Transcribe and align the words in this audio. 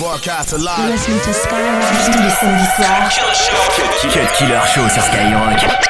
Broadcast 0.00 0.54
alive. 0.54 0.90
Listen 0.90 1.20
to 1.20 1.30
Skyrock 1.30 1.82
tous 2.06 2.22
les 2.22 2.30
samedis 2.30 2.64
soirs. 2.74 3.10
Killer 4.32 4.60
Show 4.66 4.88
sur 4.88 5.02
Skyrock. 5.02 5.89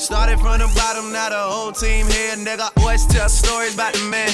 Started 0.00 0.40
from 0.40 0.58
the 0.58 0.72
bottom, 0.74 1.12
now 1.12 1.28
the 1.28 1.36
whole 1.36 1.72
team 1.72 2.06
here, 2.06 2.34
nigga. 2.34 2.72
Always 2.78 3.04
tell 3.04 3.28
stories 3.28 3.74
about 3.74 3.92
the 3.92 4.00
man. 4.08 4.30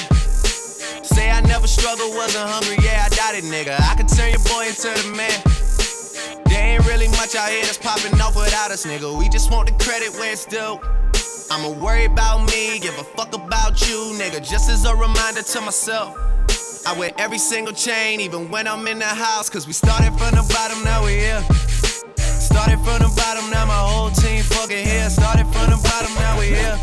Say 1.03 1.29
I 1.29 1.41
never 1.41 1.67
struggled, 1.67 2.15
wasn't 2.15 2.47
hungry, 2.49 2.77
yeah, 2.81 3.03
I 3.05 3.09
doubt 3.09 3.35
it, 3.35 3.43
nigga. 3.43 3.75
I 3.75 3.93
could 3.99 4.07
turn 4.07 4.31
your 4.31 4.39
boy 4.47 4.71
into 4.71 4.87
the 4.87 5.11
man. 5.11 5.35
There 6.47 6.63
ain't 6.63 6.87
really 6.87 7.09
much 7.19 7.35
out 7.35 7.49
here 7.49 7.63
that's 7.63 7.77
popping 7.77 8.15
off 8.21 8.37
without 8.37 8.71
us, 8.71 8.85
nigga. 8.85 9.19
We 9.19 9.27
just 9.27 9.51
want 9.51 9.67
the 9.67 9.83
credit 9.83 10.13
where 10.13 10.31
it's 10.31 10.45
due. 10.45 10.79
I'ma 11.51 11.69
worry 11.83 12.05
about 12.05 12.47
me, 12.47 12.79
give 12.79 12.97
a 12.97 13.03
fuck 13.03 13.35
about 13.35 13.75
you, 13.89 14.15
nigga. 14.15 14.39
Just 14.39 14.69
as 14.69 14.85
a 14.85 14.95
reminder 14.95 15.43
to 15.43 15.59
myself. 15.59 16.15
I 16.87 16.97
wear 16.97 17.11
every 17.17 17.39
single 17.39 17.73
chain, 17.73 18.21
even 18.21 18.49
when 18.49 18.69
I'm 18.69 18.87
in 18.87 18.99
the 18.99 19.05
house. 19.05 19.49
Cause 19.49 19.67
we 19.67 19.73
started 19.73 20.15
from 20.15 20.31
the 20.31 20.47
bottom, 20.47 20.81
now 20.85 21.03
we 21.03 21.19
here. 21.19 21.43
Started 22.57 22.79
from 22.79 22.99
the 23.05 23.13
bottom, 23.15 23.51
now 23.51 23.65
my 23.67 23.75
whole 23.75 24.09
team 24.09 24.41
fucking 24.41 24.83
here. 24.83 25.07
Started 25.11 25.45
from 25.53 25.69
the 25.69 25.77
bottom, 25.77 26.11
now 26.15 26.39
we 26.39 26.47
here. 26.47 26.75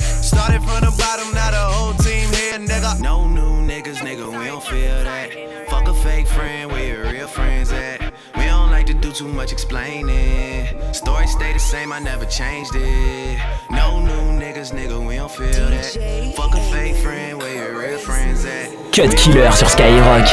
Started 0.00 0.62
from 0.62 0.80
the 0.80 0.94
bottom, 0.96 1.30
now 1.34 1.50
the 1.50 1.58
whole 1.58 1.92
team 2.00 2.26
here, 2.32 2.58
nigga. 2.58 2.98
No 3.02 3.28
new 3.28 3.60
niggas, 3.70 3.98
nigga, 3.98 4.26
we 4.26 4.46
don't 4.46 4.64
feel 4.64 5.04
that. 5.04 5.68
Fuck 5.68 5.88
a 5.88 5.94
fake 5.94 6.26
friend, 6.26 6.72
where 6.72 6.86
your 6.86 7.12
real 7.12 7.28
friends 7.28 7.70
at? 7.70 8.00
We 8.34 8.46
don't 8.46 8.70
like 8.70 8.86
to 8.86 8.94
do 8.94 9.12
too 9.12 9.28
much 9.28 9.52
explaining. 9.52 10.68
Story 10.94 11.26
stay 11.26 11.52
the 11.52 11.58
same, 11.58 11.92
I 11.92 11.98
never 11.98 12.24
changed 12.24 12.74
it. 12.74 13.38
No 13.70 14.00
new 14.00 14.40
niggas, 14.40 14.72
nigga, 14.72 15.06
we 15.06 15.16
don't 15.16 15.30
feel 15.30 15.68
that. 15.68 16.32
Fuck 16.34 16.54
a 16.54 16.60
fake 16.72 16.96
friend, 16.96 17.38
where 17.38 17.54
your 17.54 17.78
real 17.78 17.98
friends 17.98 18.46
at? 18.46 18.70
Cut 18.90 19.14
Killer 19.18 19.52
sur 19.52 19.66
Skyrock. 19.66 20.24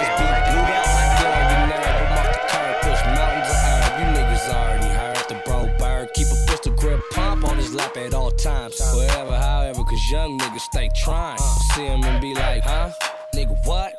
young 10.10 10.38
niggas 10.38 10.60
stay 10.60 10.88
trying. 10.94 11.38
See 11.74 11.84
him 11.84 12.02
and 12.04 12.20
be 12.20 12.34
like, 12.34 12.62
huh? 12.62 12.90
Nigga, 13.34 13.56
what? 13.66 13.92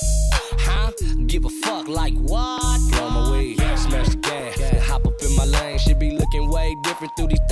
Huh? 0.60 0.92
Give 1.28 1.46
a 1.46 1.50
fuck 1.50 1.88
like 1.88 2.14
what? 2.16 2.80
Blow 2.90 3.10
my 3.10 3.32
weed, 3.32 3.58
smash 3.78 4.10
the 4.10 4.16
gas, 4.18 4.88
hop 4.88 5.06
up 5.06 5.22
in 5.22 5.36
my 5.36 5.46
lane. 5.46 5.78
Should 5.78 6.00
be 6.00 6.12
looking 6.12 6.50
way 6.50 6.76
different 6.84 7.16
through 7.16 7.28
these 7.28 7.46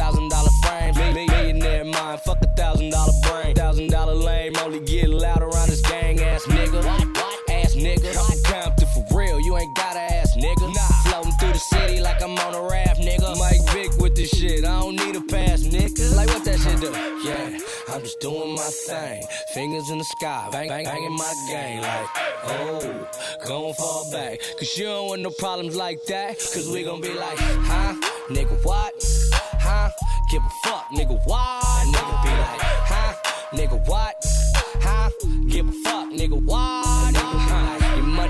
Just 18.07 18.21
doing 18.21 18.55
my 18.55 18.61
thing. 18.61 19.21
Fingers 19.53 19.89
in 19.89 19.97
the 19.97 20.05
sky, 20.05 20.47
bang, 20.49 20.69
bang, 20.69 20.85
banging 20.85 21.17
my 21.17 21.33
game. 21.49 21.81
Like, 21.81 22.07
oh, 22.45 23.09
gon' 23.45 23.73
fall 23.73 24.09
back. 24.13 24.39
Cause 24.57 24.77
you 24.77 24.85
don't 24.85 25.07
want 25.09 25.23
no 25.23 25.29
problems 25.29 25.75
like 25.75 26.01
that. 26.05 26.37
Cause 26.37 26.69
we 26.71 26.83
gon' 26.83 27.01
be 27.01 27.13
like, 27.13 27.37
huh? 27.37 27.93
Nigga, 28.29 28.63
what? 28.63 28.93
Huh? 29.59 29.89
Give 30.31 30.41
a 30.41 30.49
fuck, 30.63 30.85
nigga, 30.93 31.19
what? 31.25 31.63
Nigga 31.93 32.23
be 32.23 32.29
like, 32.29 32.61
huh? 32.87 33.13
Nigga, 33.51 33.87
what? 33.89 34.25
Huh? 34.79 35.09
Give 35.49 35.67
a 35.67 35.71
fuck, 35.83 36.09
nigga, 36.09 36.41
what? 36.41 37.13
Nigga, 37.13 37.46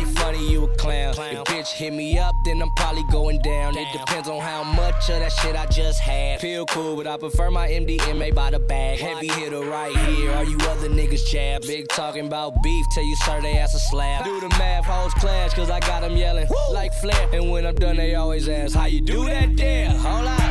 Funny, 0.06 0.52
you 0.52 0.66
a 0.66 0.68
clown. 0.75 1.13
If 1.18 1.44
bitch 1.46 1.72
hit 1.72 1.94
me 1.94 2.18
up, 2.18 2.35
then 2.44 2.62
I'm 2.62 2.72
probably 2.72 3.03
going 3.12 3.41
down. 3.41 3.78
It 3.78 3.88
depends 3.91 4.28
on 4.28 4.41
how 4.41 4.63
much 4.63 5.09
of 5.09 5.19
that 5.19 5.31
shit 5.31 5.56
I 5.56 5.66
just 5.68 6.00
had. 6.00 6.40
Feel 6.40 6.66
cool, 6.66 6.96
but 6.96 7.08
I 7.08 7.18
prefer 7.18 7.52
my 7.52 7.68
MDMA 7.68 8.34
by 8.34 8.52
the 8.52 8.59
bag. 8.59 9.00
Heavy 9.00 9.28
hitter 9.28 9.62
right 9.62 9.96
here. 9.96 10.31
Are 10.31 10.44
you 10.44 10.58
other 10.62 10.90
niggas 10.90 11.28
jab? 11.28 11.62
Big 11.63 11.88
talking 11.90 12.28
about 12.28 12.62
beef, 12.63 12.85
tell 12.94 13.03
you 13.03 13.16
sir 13.18 13.41
they 13.41 13.58
ass 13.58 13.74
a 13.74 13.80
slab. 13.80 14.25
Do 14.25 14.40
the 14.40 14.50
math, 14.50 14.85
hoes 14.85 15.13
clash, 15.16 15.53
cause 15.53 15.69
I 15.69 15.80
got 15.81 16.02
them 16.02 16.16
yelling 16.16 16.47
like 16.72 16.94
Flair. 16.96 17.29
And 17.34 17.50
when 17.52 17.66
I'm 17.66 17.75
done, 17.75 17.97
they 17.97 18.16
always 18.16 18.47
ask, 18.47 18.75
How 18.75 18.85
you 18.85 19.02
do 19.02 19.25
that 19.25 19.56
there? 19.56 19.90
Hold 19.90 20.28
up. 20.28 20.47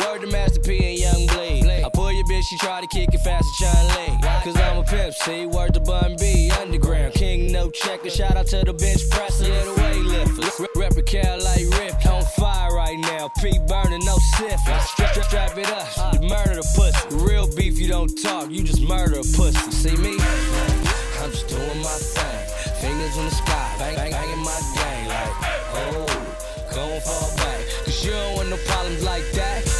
Word 0.00 0.20
to 0.22 0.26
Master 0.26 0.60
P 0.60 0.76
and 0.76 0.98
Young 0.98 1.26
Blade. 1.28 1.61
Bitch, 2.32 2.48
she 2.48 2.56
try 2.56 2.80
to 2.80 2.86
kick 2.86 3.12
it 3.12 3.18
fast 3.18 3.44
and 3.60 3.68
Chun-Li. 3.68 4.18
Cause 4.42 4.56
I'm 4.56 4.78
a 4.78 4.82
pimp, 4.82 5.12
see, 5.12 5.44
word 5.44 5.74
to 5.74 5.80
Bun 5.80 6.16
B, 6.18 6.50
underground. 6.60 7.12
King, 7.12 7.52
no 7.52 7.68
checker, 7.68 8.08
shout 8.08 8.38
out 8.38 8.46
to 8.46 8.64
the 8.64 8.72
bench 8.72 9.02
presser, 9.10 9.44
yeah, 9.44 9.64
the 9.64 9.72
weightlifters. 9.72 10.66
Rep, 10.74 10.96
a 10.96 11.02
cow 11.02 11.36
like 11.44 11.68
Rip, 11.78 12.06
on 12.06 12.24
fire 12.24 12.74
right 12.74 12.98
now. 12.98 13.28
P 13.36 13.58
burning, 13.68 14.00
no 14.06 14.16
sipping. 14.38 14.56
Strap, 14.56 15.12
strap, 15.12 15.24
strap 15.26 15.58
it 15.58 15.68
up, 15.68 16.14
you 16.14 16.26
murder 16.26 16.54
the 16.54 16.64
pussy. 16.74 17.22
Real 17.22 17.54
beef, 17.54 17.78
you 17.78 17.88
don't 17.88 18.08
talk, 18.22 18.50
you 18.50 18.64
just 18.64 18.80
murder 18.80 19.16
a 19.16 19.24
pussy. 19.36 19.70
See 19.70 19.96
me? 19.96 20.16
I'm 21.20 21.30
just 21.32 21.48
doing 21.48 21.82
my 21.84 21.98
thing. 22.00 22.80
Fingers 22.80 23.14
in 23.18 23.24
the 23.26 23.30
sky, 23.30 23.74
bang, 23.78 23.94
bang, 23.94 24.10
banging 24.10 24.42
my 24.42 24.60
gang 24.74 25.08
like, 25.08 25.34
oh, 25.84 26.06
gon' 26.74 27.00
fall 27.02 27.36
back. 27.36 27.60
Cause 27.84 28.02
you 28.02 28.12
don't 28.12 28.36
want 28.36 28.48
no 28.48 28.56
problems 28.56 29.04
like 29.04 29.30
that. 29.32 29.71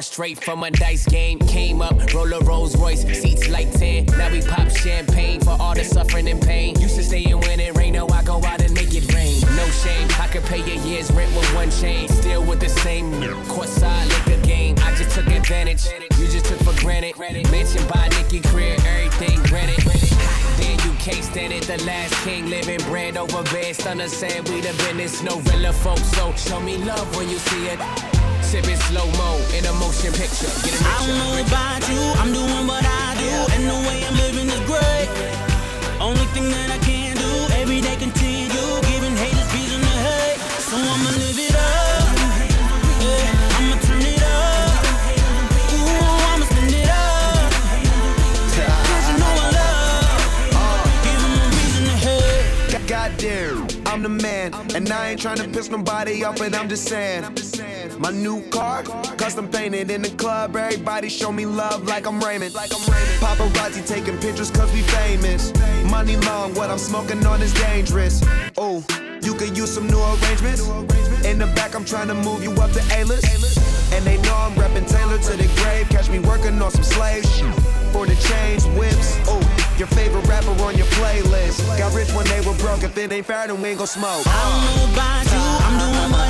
T-Raw 0.00 0.12
straight 0.12 0.42
from 0.42 0.62
a 0.62 0.70
dice 0.70 1.04
game. 1.06 1.38
Came 1.40 1.82
up, 1.82 2.14
roller 2.14 2.40
Rolls 2.40 2.76
Royce, 2.76 3.02
seats 3.02 3.48
like 3.48 3.70
10. 3.72 4.06
Now 4.16 4.30
we 4.30 4.40
pop 4.40 4.70
champagne 4.70 5.40
for 5.40 5.56
all 5.60 5.74
the 5.74 5.84
suffering 5.84 6.28
and 6.28 6.40
pain. 6.40 6.78
Used 6.80 6.96
to 6.96 7.04
stay 7.04 7.24
in 7.24 7.38
when 7.40 7.60
it 7.60 7.76
rain, 7.76 7.92
now 7.92 8.06
I 8.08 8.22
go 8.22 8.42
out 8.44 8.62
and 8.62 8.72
make 8.72 8.94
it 8.94 9.12
rain. 9.12 9.40
No 9.56 9.66
shame, 9.82 10.08
I 10.18 10.26
could 10.28 10.44
pay 10.44 10.62
a 10.62 10.76
year's 10.86 11.10
rent 11.12 11.34
with 11.36 11.54
one 11.54 11.70
chain. 11.70 12.08
Still 12.08 12.44
with 12.44 12.60
the 12.60 12.68
same 12.68 13.12
courtside 13.52 14.08
liquor 14.08 14.42
game. 14.46 14.76
I 14.78 14.94
just 14.94 15.14
took 15.14 15.26
advantage, 15.26 15.86
you 16.18 16.26
just 16.28 16.46
took 16.46 16.60
for 16.60 16.74
granted. 16.80 17.18
Mentioned 17.50 17.88
by 17.88 18.08
Nicky 18.08 18.40
Career, 18.40 18.76
everything 18.86 19.42
rented. 19.52 19.84
Then 20.56 20.78
you 20.84 20.92
can't 20.98 21.24
stand 21.24 21.52
it, 21.52 21.64
the 21.64 21.82
last 21.84 22.14
king 22.24 22.48
living 22.48 22.80
bread 22.88 23.16
over 23.16 23.42
bed. 23.44 23.76
Stunner 23.76 24.08
said 24.08 24.48
we 24.48 24.60
the 24.60 24.72
business, 24.84 25.22
no 25.22 25.40
real 25.40 25.72
folks. 25.72 26.10
So 26.16 26.32
show 26.34 26.60
me 26.60 26.78
love 26.78 27.16
when 27.16 27.28
you 27.28 27.38
see 27.38 27.66
it. 27.68 28.19
Sipping 28.50 28.76
slow 28.90 29.06
mo 29.12 29.38
in 29.56 29.64
a 29.64 29.72
motion 29.74 30.12
picture. 30.12 30.50
Get 30.66 30.74
it 30.74 30.82
I 30.82 31.06
don't 31.06 31.16
know 31.22 31.38
about 31.38 31.86
you, 31.88 32.02
I'm 32.18 32.32
doing 32.32 32.66
what 32.66 32.84
I 32.84 33.14
do, 33.14 33.30
and 33.54 33.62
the 33.62 33.78
way 33.86 34.02
I'm 34.02 34.16
living 34.16 34.50
is 34.50 34.58
great. 34.66 35.06
Only 36.00 36.26
thing 36.34 36.50
that 36.50 36.68
I 36.68 36.78
can 36.78 37.14
do, 37.14 37.30
every 37.62 37.80
day 37.80 37.94
continue, 37.94 38.50
giving 38.90 39.14
haters 39.14 39.46
reason 39.54 39.78
to 39.78 39.94
hate. 40.02 40.40
So 40.66 40.74
I'ma 40.74 41.10
live 41.22 41.38
it 41.38 41.54
up, 41.54 42.10
yeah, 43.06 43.54
I'ma 43.54 43.76
turn 43.86 44.02
it 44.02 44.18
up, 44.18 44.82
ooh, 45.70 46.10
I'ma 46.34 46.44
spin 46.50 46.74
it 46.74 46.90
up. 46.90 47.54
You 49.06 49.14
know 49.22 49.30
I 49.30 49.48
love, 49.62 50.58
uh, 50.58 50.82
give 51.06 51.22
'em 51.22 51.38
a 51.38 51.46
reason 51.54 51.84
to 51.86 51.94
hate. 52.02 52.82
Goddamn, 52.88 53.68
I'm 53.86 54.02
the 54.02 54.08
man, 54.10 54.50
and 54.74 54.90
I 54.90 55.10
ain't 55.10 55.20
trying 55.22 55.38
to 55.38 55.46
piss 55.46 55.70
nobody 55.70 56.24
off, 56.24 56.38
but 56.38 56.52
I'm 56.52 56.68
just 56.68 56.88
saying. 56.88 57.22
My 58.00 58.10
new 58.10 58.40
car, 58.48 58.82
custom 59.18 59.46
painted 59.46 59.90
in 59.90 60.00
the 60.00 60.08
club. 60.08 60.56
Everybody 60.56 61.10
show 61.10 61.30
me 61.30 61.44
love 61.44 61.84
like 61.84 62.06
I'm 62.06 62.18
Raymond. 62.18 62.54
Like 62.54 62.72
I'm 62.72 62.80
Raymond. 62.90 63.20
Paparazzi 63.20 63.86
taking 63.86 64.16
pictures 64.16 64.50
cause 64.50 64.72
we 64.72 64.80
famous. 64.80 65.52
Money 65.84 66.16
long, 66.16 66.54
what 66.54 66.70
I'm 66.70 66.78
smoking 66.78 67.24
on 67.26 67.42
is 67.42 67.52
dangerous. 67.52 68.22
Oh, 68.56 68.82
you 69.20 69.34
could 69.34 69.54
use 69.54 69.74
some 69.74 69.86
new 69.86 70.00
arrangements. 70.00 70.66
In 71.26 71.38
the 71.38 71.52
back, 71.54 71.74
I'm 71.74 71.84
trying 71.84 72.08
to 72.08 72.14
move 72.14 72.42
you 72.42 72.52
up 72.52 72.72
to 72.72 72.80
A-list. 72.96 73.92
And 73.92 74.02
they 74.06 74.16
know 74.22 74.34
I'm 74.34 74.54
repping 74.54 74.88
Taylor 74.88 75.18
to 75.18 75.36
the 75.36 75.48
grave. 75.60 75.86
Catch 75.90 76.08
me 76.08 76.20
working 76.20 76.56
on 76.62 76.70
some 76.70 76.84
slave 76.84 77.22
shit. 77.26 77.54
For 77.92 78.06
the 78.06 78.16
chains, 78.16 78.64
whips. 78.78 79.18
Oh, 79.28 79.44
your 79.76 79.88
favorite 79.88 80.26
rapper 80.26 80.56
on 80.62 80.74
your 80.74 80.86
playlist. 80.96 81.60
Got 81.76 81.92
rich 81.92 82.10
when 82.14 82.24
they 82.28 82.40
were 82.48 82.56
broke. 82.64 82.82
If 82.82 82.96
it 82.96 83.12
ain't 83.12 83.26
fair, 83.26 83.46
then 83.46 83.60
we 83.60 83.68
ain't 83.68 83.78
gon' 83.78 83.86
smoke. 83.86 84.24
I 84.24 84.40
don't 84.48 84.88
know 84.88 84.94
about 84.94 85.24
you, 85.26 85.42
I'm 85.66 85.78
doing 85.78 86.12
what 86.12 86.29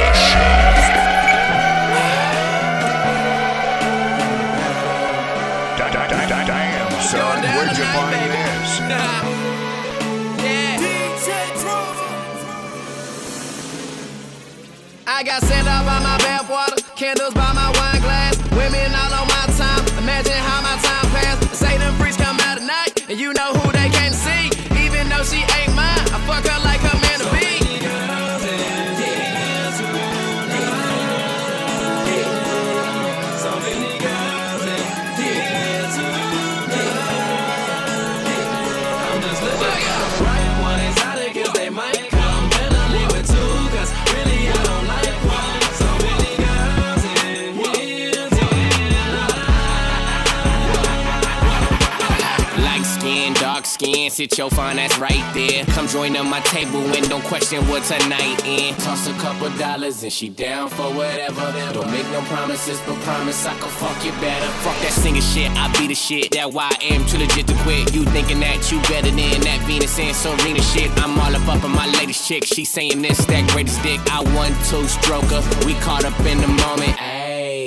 Sit 54.11 54.37
your 54.37 54.49
fine 54.49 54.77
ass 54.77 54.99
right 54.99 55.23
there. 55.33 55.63
Come 55.67 55.87
join 55.87 56.17
on 56.17 56.29
my 56.29 56.41
table 56.41 56.81
and 56.95 57.07
don't 57.09 57.23
question 57.23 57.65
what 57.69 57.83
tonight 57.83 58.45
in. 58.45 58.75
Toss 58.75 59.07
a 59.07 59.13
couple 59.13 59.49
dollars 59.57 60.03
and 60.03 60.11
she 60.11 60.27
down 60.27 60.69
for 60.69 60.93
whatever. 60.93 61.41
Don't 61.73 61.89
make 61.91 62.05
no 62.11 62.21
promises, 62.23 62.79
but 62.85 62.99
promise 63.01 63.45
I 63.45 63.57
can 63.57 63.69
fuck 63.69 64.03
you 64.03 64.11
better. 64.19 64.47
Fuck 64.63 64.77
that 64.81 64.91
singing 64.91 65.21
shit, 65.21 65.49
I 65.51 65.71
be 65.79 65.87
the 65.87 65.95
shit. 65.95 66.31
That 66.31 66.51
why 66.51 66.69
I 66.69 66.83
am 66.93 67.05
too 67.05 67.19
legit 67.19 67.47
to 67.47 67.55
quit. 67.63 67.93
You 67.95 68.03
thinking 68.05 68.41
that 68.41 68.71
you 68.71 68.81
better 68.81 69.09
than 69.09 69.41
that 69.41 69.63
Venus 69.65 69.97
and 69.97 70.15
Serena 70.15 70.61
shit. 70.61 70.91
I'm 71.01 71.17
all 71.17 71.33
up 71.33 71.47
up 71.47 71.63
on 71.63 71.71
my 71.71 71.87
latest 71.87 72.27
chick. 72.27 72.43
She 72.43 72.65
saying 72.65 73.01
this, 73.01 73.25
that 73.25 73.49
greatest 73.51 73.81
dick. 73.81 73.99
I 74.11 74.19
one 74.35 74.51
two 74.67 74.83
stroker. 74.91 75.41
We 75.65 75.73
caught 75.75 76.03
up 76.03 76.19
in 76.25 76.41
the 76.41 76.47
moment. 76.47 77.20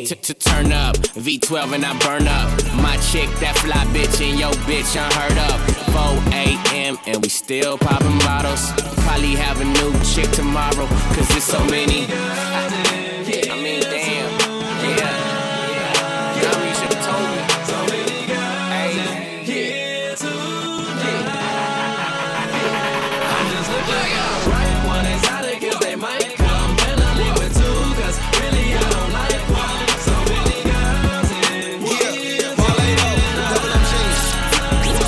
To, 0.05 0.35
turn 0.35 0.71
up, 0.71 0.97
V12 0.97 1.77
and 1.77 1.85
I 1.87 1.99
burn 2.01 2.29
up. 2.29 2.51
My 2.75 2.99
chick, 2.99 3.31
that 3.41 3.57
fly 3.57 3.85
bitch, 3.97 4.21
and 4.21 4.39
yo 4.39 4.51
bitch 4.69 5.01
unheard 5.01 5.39
up. 5.49 5.61
4 5.97 6.35
a.m. 6.35 6.99
and 7.07 7.23
we 7.23 7.31
still 7.31 7.79
popping 7.79 8.19
bottles. 8.19 8.73
Probably 9.05 9.35
have 9.35 9.63
a 9.63 9.65
new 9.65 9.93
chick 10.05 10.31
tomorrow, 10.31 10.87
cause 11.15 11.29
there's 11.29 11.45
so 11.45 11.65
many. 11.65 12.05
I 12.11 13.14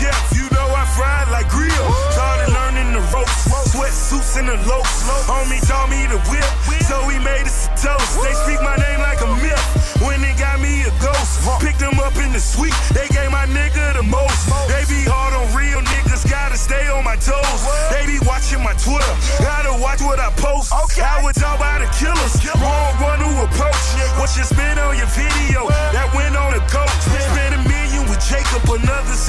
Chef, 0.00 0.32
you 0.32 0.48
know 0.56 0.68
I 0.72 0.84
fried 0.96 1.28
like 1.28 1.48
grill. 1.52 1.86
Started 2.16 2.50
learning 2.56 2.96
the 2.96 3.04
ropes, 3.12 3.44
sweatsuits 3.68 4.40
and 4.40 4.48
the 4.48 4.56
lopes. 4.64 5.04
Homie 5.28 5.60
taught 5.68 5.92
me 5.92 6.08
to 6.08 6.18
whip, 6.32 6.48
so 6.88 6.96
he 7.12 7.20
made 7.20 7.44
us 7.44 7.68
a 7.68 7.70
toast. 7.76 8.16
They 8.24 8.32
speak 8.32 8.60
my 8.64 8.76
name 8.80 9.00
like 9.04 9.20
a 9.20 9.30
myth. 9.44 9.64
When 10.00 10.24
they 10.24 10.32
got 10.40 10.56
me 10.60 10.88
a 10.88 10.92
ghost, 11.04 11.44
picked 11.60 11.80
them 11.80 12.00
up 12.00 12.16
in 12.16 12.32
the 12.32 12.40
suite. 12.40 12.76
They 12.96 13.08
gave 13.12 13.30
my 13.30 13.44
nigga 13.52 14.00
the 14.00 14.04
most. 14.08 14.48
They 14.72 14.82
be 14.88 15.04
hard 15.04 15.36
on 15.36 15.44
real 15.52 15.84
niggas, 15.84 16.24
gotta 16.24 16.56
stay 16.56 16.88
on 16.88 17.04
my 17.04 17.16
toes. 17.20 17.60
They 17.92 18.08
be 18.08 18.18
watching 18.24 18.64
my 18.64 18.72
Twitter, 18.80 19.12
gotta 19.44 19.76
watch 19.76 20.00
what 20.00 20.18
I 20.18 20.32
post. 20.40 20.72
I 20.72 21.20
was 21.20 21.36
all 21.44 21.58
by 21.60 21.84
the 21.84 21.88
killers, 22.00 22.34
wrong 22.56 22.96
one 23.04 23.20
who 23.20 23.32
approach. 23.44 23.84
What 24.16 24.32
you 24.36 24.44
spit 24.44 24.78
on 24.80 24.96
your 24.96 25.10
video, 25.12 25.68
that 25.92 26.08
went 26.16 26.36
on 26.36 26.56
a 26.56 26.62
coach. 26.72 26.89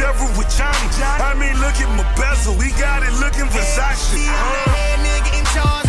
Several 0.01 0.33
with 0.35 0.49
Johnny. 0.57 0.87
I 1.21 1.37
mean, 1.37 1.53
look 1.61 1.77
at 1.77 1.89
my 1.93 2.05
bezel, 2.17 2.57
we 2.57 2.71
got 2.81 3.03
it 3.03 3.13
looking 3.21 3.45
Versace. 3.53 4.17
Head 4.17 4.97
nigga 5.05 5.31
in 5.37 5.45
charge, 5.53 5.80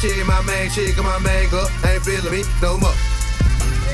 chick, 0.00 0.26
my 0.26 0.42
main 0.42 0.70
chick, 0.70 0.96
and 0.96 1.06
my 1.06 1.18
main 1.18 1.48
girl 1.50 1.68
ain't 1.84 2.02
feeling 2.02 2.32
me 2.32 2.42
no 2.62 2.78
more. 2.78 2.94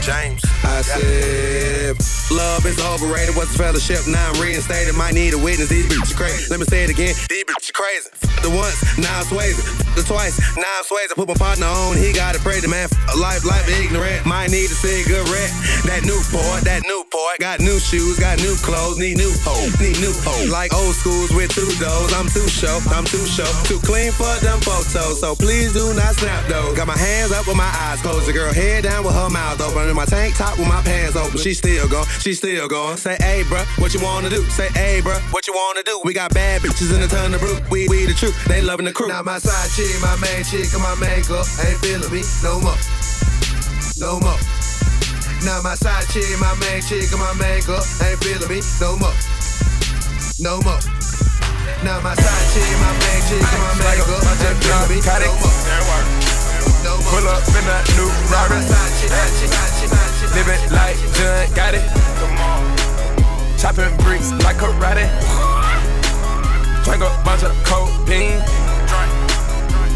James. 0.00 0.44
I 0.64 0.82
said, 0.82 1.96
love 2.30 2.66
is 2.66 2.78
overrated. 2.80 3.34
What's 3.37 3.52
the 3.52 3.58
fellowship? 3.58 4.06
Now 4.06 4.32
I'm 4.32 4.40
reinstated. 4.40 4.94
Might 4.94 5.14
need 5.14 5.32
a 5.32 5.38
witness. 5.38 5.68
These 5.68 5.87
bitches 5.87 6.14
crazy. 6.14 6.50
Let 6.50 6.61
me 6.61 6.66
say 6.66 6.84
it 6.84 6.90
again. 6.90 7.14
These 7.30 7.44
bitches 7.44 7.73
crazy. 7.73 8.11
The 8.42 8.50
once, 8.50 8.99
now 8.99 9.18
I'm 9.18 9.25
swaying. 9.25 9.84
The 9.95 10.03
twice, 10.03 10.39
now 10.59 10.67
I'm 10.67 10.85
swaying. 10.85 11.09
Put 11.15 11.29
my 11.29 11.39
partner 11.39 11.67
on. 11.67 11.97
He 11.97 12.13
got 12.13 12.35
to 12.35 12.41
pray 12.43 12.59
the 12.59 12.67
man. 12.67 12.89
Life, 13.15 13.47
life 13.47 13.67
ignorant. 13.71 14.27
Might 14.27 14.51
need 14.51 14.67
a 14.67 14.77
cigarette. 14.77 15.53
That 15.87 16.03
new 16.03 16.19
port, 16.35 16.67
that 16.67 16.83
new 16.83 17.07
port. 17.15 17.39
Got 17.39 17.61
new 17.61 17.79
shoes, 17.79 18.19
got 18.19 18.43
new 18.43 18.59
clothes. 18.67 18.99
Need 18.99 19.19
new 19.19 19.31
hoes, 19.47 19.79
need 19.79 19.99
new 20.03 20.11
hoes. 20.27 20.51
Like 20.51 20.75
old 20.75 20.95
schools 20.99 21.31
with 21.31 21.55
two 21.55 21.71
doors. 21.79 22.11
I'm 22.15 22.27
too 22.27 22.47
show, 22.51 22.83
I'm 22.91 23.07
too 23.07 23.23
show. 23.27 23.47
Too 23.71 23.79
clean 23.87 24.11
for 24.11 24.35
them 24.43 24.59
photos. 24.61 25.21
So 25.21 25.35
please 25.39 25.73
do 25.73 25.95
not 25.95 26.19
snap 26.19 26.43
those. 26.51 26.75
Got 26.77 26.91
my 26.91 26.99
hands 26.99 27.31
up 27.31 27.47
with 27.47 27.57
my 27.57 27.71
eyes 27.87 28.03
closed. 28.03 28.27
The 28.27 28.35
girl 28.35 28.53
head 28.53 28.85
down 28.85 29.05
with 29.05 29.15
her 29.15 29.31
mouth 29.31 29.61
open. 29.61 29.87
In 29.89 29.95
my 29.95 30.07
tank 30.07 30.35
top 30.35 30.59
with 30.59 30.67
my 30.67 30.83
pants 30.83 31.15
open. 31.15 31.39
She 31.39 31.55
still 31.55 31.87
going, 31.87 32.07
she 32.19 32.35
still 32.35 32.67
going. 32.67 32.97
Say, 32.97 33.17
hey, 33.21 33.43
bruh, 33.47 33.67
what 33.79 33.95
you 33.95 34.03
wanna 34.03 34.31
do? 34.31 34.43
Say, 34.51 34.69
hey, 34.75 35.01
bruh, 35.03 35.21
what 35.33 35.47
you 35.47 35.55
wanna 35.55 35.83
do? 35.83 36.01
We 36.05 36.15
got 36.15 36.35
bad 36.35 36.63
bitches 36.63 36.95
in 36.95 37.01
the 37.01 37.07
ton 37.07 37.35
of 37.35 37.41
brew. 37.41 37.59
We, 37.71 37.87
we 37.89 38.07
the 38.07 38.15
truth, 38.15 38.35
they 38.47 38.61
loving 38.61 38.87
the 38.87 38.93
crew. 38.93 39.09
Now 39.09 39.23
my 39.23 39.39
side 39.39 39.71
chick, 39.71 39.84
my 40.00 40.17
main 40.21 40.45
chick, 40.45 40.73
and 40.73 40.83
my 40.83 40.95
main 40.97 41.21
girl 41.29 41.45
ain't 41.64 41.79
feeling 41.85 42.09
me 42.12 42.23
no 42.41 42.61
more. 42.61 42.79
No 44.00 44.17
more. 44.21 44.41
Now 45.45 45.61
my 45.61 45.76
side 45.76 46.09
chick, 46.09 46.25
my 46.41 46.55
main 46.64 46.81
chick, 46.81 47.11
and 47.12 47.21
my 47.21 47.35
main 47.37 47.61
girl 47.69 47.83
ain't 48.00 48.19
feeling 48.25 48.49
me 48.49 48.64
no 48.81 48.97
more. 48.97 49.12
No 50.41 50.61
more. 50.64 50.81
Now 51.85 52.00
my 52.00 52.17
side 52.17 52.47
chick, 52.57 52.64
my 52.81 52.93
main 52.97 53.21
chick, 53.29 53.45
and 53.45 53.61
my 53.61 53.75
main 53.83 54.00
girl 54.09 54.21
ain't 54.25 54.59
feeling 54.64 54.88
me 54.88 54.99
no 55.05 55.31
more. 55.43 55.53
No 56.85 56.97
more. 56.97 57.12
Pull 57.12 57.29
up 57.29 57.45
in 57.45 57.64
that 57.69 57.85
new 57.97 58.09
side 58.33 58.85
Living 60.35 60.64
like 60.73 60.97
John, 61.14 61.47
got 61.55 61.75
it. 61.75 61.85
Come 62.19 62.41
on. 62.41 62.62
Chopping 63.59 63.97
bricks 64.03 64.33
like 64.43 64.57
karate. 64.57 65.07
Drink 66.85 67.03
a 67.05 67.11
bunch 67.25 67.45
of 67.45 67.53
codeine. 67.64 68.63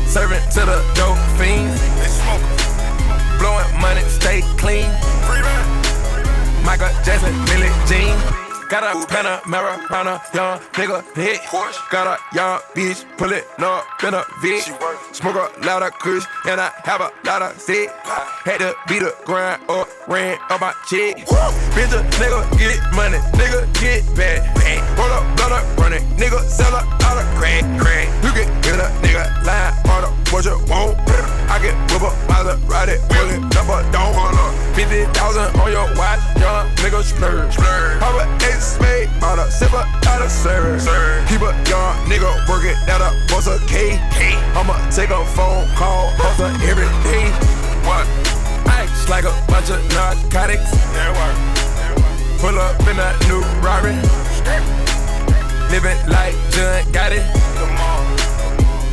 Serving 0.08 0.40
to 0.50 0.60
the 0.64 0.78
dope 0.94 1.18
fiends. 1.36 1.80
They 2.00 2.08
smoke. 2.08 2.40
Blowing 3.38 3.80
money, 3.80 4.00
stay 4.08 4.40
clean. 4.56 4.88
Michael 6.64 6.88
Jackson, 7.04 7.32
Billie 7.44 7.70
Jean. 7.86 8.16
Got 8.68 8.84
a 8.84 9.06
Panamera, 9.06 9.40
marijuana, 9.44 10.34
young 10.34 10.58
nigga 10.72 11.02
hit. 11.14 11.40
Got 11.90 12.06
a 12.06 12.36
young 12.36 12.60
bitch, 12.74 13.04
pull 13.16 13.32
it 13.32 13.46
up 13.58 13.86
in 14.02 14.12
a 14.14 14.24
Vic. 14.42 14.62
Smoke 15.12 15.36
a 15.36 15.66
lot 15.66 15.82
of 15.82 15.92
kush, 15.98 16.24
and 16.46 16.60
I 16.60 16.70
have 16.84 17.00
a 17.00 17.10
lot 17.24 17.42
of 17.42 17.58
sick. 17.58 17.90
Had 18.44 18.58
to 18.58 18.74
beat 18.86 19.00
the 19.00 19.14
grind 19.24 19.62
up, 19.70 19.88
ran 20.06 20.38
up 20.50 20.60
my 20.60 20.74
chick. 20.86 21.26
Bitch, 21.78 21.94
a 21.94 22.02
nigga 22.18 22.42
get 22.58 22.82
money, 22.90 23.18
nigga 23.38 23.62
get 23.78 24.02
bad. 24.18 24.42
Roll 24.98 25.14
up, 25.14 25.22
blood 25.36 25.62
up, 25.62 25.78
run 25.78 25.92
it, 25.92 26.02
nigga 26.18 26.42
sell 26.42 26.74
a 26.74 26.82
lot 26.82 27.22
of 27.22 27.26
crack, 27.38 27.62
crack. 27.78 28.10
You 28.26 28.34
can 28.34 28.50
get 28.66 28.82
a 28.82 28.90
nigga 28.98 29.22
line, 29.46 29.70
on 29.86 30.02
the 30.02 30.10
what 30.34 30.42
you 30.42 30.58
want. 30.66 30.98
I 31.46 31.62
get 31.62 31.78
whip 31.86 32.02
up, 32.02 32.18
Maserati, 32.26 32.98
pull 33.06 33.30
it 33.30 33.38
up, 33.54 33.66
but 33.70 33.86
don't 33.94 34.10
hold 34.10 34.34
up. 34.34 34.74
50,000 34.74 35.54
on 35.54 35.70
your 35.70 35.86
watch, 35.94 36.18
young 36.42 36.66
nigga 36.82 36.98
splurge. 37.06 37.54
Have 37.54 38.10
a 38.10 38.26
ace 38.50 38.74
spade, 38.74 39.08
bought 39.20 39.38
a 39.38 39.46
sipper 39.46 39.86
out 40.10 40.20
of 40.20 40.32
service. 40.32 40.82
Keep 41.30 41.46
a 41.46 41.54
young 41.70 41.94
nigga 42.10 42.26
working 42.50 42.74
at 42.90 42.98
a 42.98 43.14
bust 43.30 43.46
a 43.46 43.62
K. 43.70 44.02
I'ma 44.58 44.74
take 44.90 45.10
a 45.10 45.22
phone 45.30 45.70
call, 45.78 46.10
hustle 46.18 46.50
every 46.66 46.90
day. 47.06 47.30
What? 47.86 48.02
Ice 48.66 49.08
like 49.08 49.22
a 49.22 49.34
bunch 49.46 49.70
of 49.70 49.78
narcotics. 49.94 50.74
Pull 52.38 52.56
up 52.56 52.78
in 52.86 52.96
that 52.96 53.18
new 53.26 53.42
Rari. 53.58 53.98
Living 55.74 55.98
like 56.06 56.34
John 56.54 56.86
Gotti. 56.94 57.18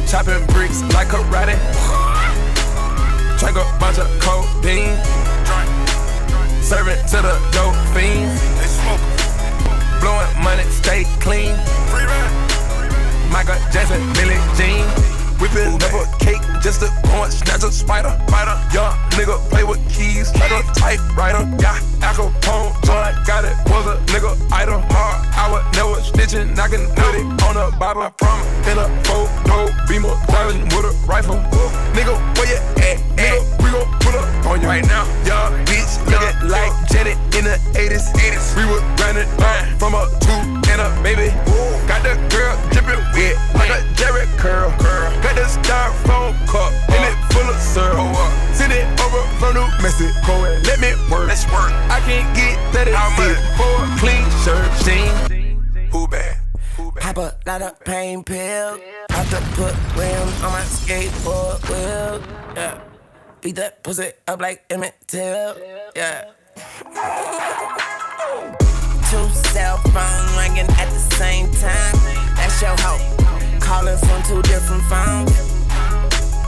Chopping 0.10 0.46
bricks 0.48 0.82
like 0.98 1.14
a 1.14 1.22
karate. 1.30 1.54
Drink 3.38 3.58
a 3.58 3.66
bunch 3.78 4.00
of 4.00 4.10
codeine. 4.20 4.98
Serving 6.64 6.98
to 7.14 7.22
the 7.22 7.38
dope 7.54 7.78
fiends. 7.94 8.42
Blowing 10.02 10.44
money, 10.44 10.64
stay 10.74 11.04
clean. 11.22 11.54
Michael 13.30 13.62
Jackson, 13.72 14.02
Billie 14.14 14.42
Jean. 14.58 15.15
Whipping 15.40 15.76
up 15.76 15.94
a 15.94 16.06
cake 16.24 16.42
just 16.62 16.80
to 16.82 16.88
go 17.04 17.24
and 17.24 17.34
snatch 17.34 17.64
a 17.64 17.72
spider. 17.72 18.14
Spider. 18.28 18.56
Young 18.74 18.94
nigga 19.16 19.38
play 19.50 19.64
with 19.64 19.82
keys 19.94 20.34
like 20.36 20.52
a 20.52 20.62
typewriter. 20.74 21.44
Yeah, 21.60 21.80
Al 22.02 22.16
Capone, 22.16 22.72
joint 22.86 23.28
got 23.28 23.46
it. 23.46 23.56
Was 23.70 23.86
a 23.88 23.96
nigga 24.12 24.32
idol. 24.52 24.82
Hard, 24.90 25.52
would 25.52 25.66
never 25.76 26.02
snitching. 26.02 26.56
Can 26.66 26.88
put 26.96 27.14
it 27.14 27.44
on 27.44 27.58
a 27.58 27.78
Bible. 27.78 28.12
From 28.18 28.42
in 28.66 28.78
a 28.80 28.88
photo, 29.04 29.70
beamer, 29.88 30.16
driving 30.30 30.64
with 30.74 30.86
a 30.86 31.06
rifle. 31.06 31.36
Nigga, 31.94 32.16
where 32.38 32.48
you 32.50 32.56
at? 32.84 33.05
We 33.16 33.72
gon' 33.72 33.88
pull 34.04 34.16
up 34.20 34.46
on 34.46 34.62
you 34.62 34.68
right 34.68 34.86
now. 34.86 35.08
Young 35.24 35.54
bitch, 35.66 35.96
looking 36.06 36.50
like 36.50 36.72
Janet 36.92 37.18
in 37.36 37.46
the 37.48 37.58
80s. 37.74 38.12
80s. 38.12 38.56
We 38.58 38.66
was 38.68 38.84
grinding 39.00 39.28
uh, 39.40 39.64
from 39.80 39.96
a 39.96 40.04
two 40.20 40.36
and 40.72 40.82
a 40.84 40.90
baby. 41.02 41.32
Got 41.88 42.04
the 42.04 42.20
girl 42.28 42.56
dripping 42.72 43.00
wet 43.16 43.36
like 43.56 43.72
a 43.72 43.82
Jerry 43.96 44.28
curl. 44.38 44.70
curl. 44.80 45.08
Got 45.24 45.36
the 45.36 45.48
styrofoam 45.48 46.36
cup 46.48 46.72
and 46.92 47.04
it 47.08 47.16
full 47.32 47.48
of 47.48 47.56
syrup. 47.56 48.16
Send 48.54 48.74
it 48.74 48.84
over 49.00 49.24
from 49.40 49.56
New 49.56 49.68
Mexico 49.82 50.44
and 50.44 50.66
let 50.68 50.80
me 50.80 50.92
work. 51.10 51.28
Let's 51.28 51.46
work. 51.52 51.72
I 51.88 52.00
can't 52.04 52.28
get 52.36 52.56
that 52.74 52.88
it 52.88 52.96
for 53.56 53.72
a 53.80 53.88
clean 54.00 54.26
shirt. 54.44 54.68
Jean. 54.84 55.88
Who 55.92 56.08
bad? 56.08 56.38
Pop 57.00 57.18
a 57.18 57.36
lot 57.46 57.62
of 57.62 57.80
pain 57.86 58.24
pills. 58.24 58.80
Have 59.10 59.30
to 59.30 59.42
put 59.56 59.74
rims 59.96 60.44
on 60.44 60.52
my 60.52 60.62
skateboard 60.62 61.62
wheel. 61.70 62.22
Yeah. 62.56 62.95
Beat 63.46 63.58
that 63.58 63.84
pussy 63.84 64.10
up 64.28 64.42
like 64.42 64.66
Emmett 64.72 64.96
Till. 65.06 65.56
Yeah. 65.96 66.32
Two 69.06 69.30
cell 69.54 69.78
phones 69.94 70.34
ringing 70.34 70.66
at 70.66 70.90
the 70.90 70.98
same 71.14 71.46
time. 71.54 71.94
That's 72.34 72.60
your 72.60 72.74
hoe. 72.82 72.98
Calling 73.60 74.00
from 74.02 74.24
two 74.24 74.42
different 74.50 74.82
phones. 74.90 75.30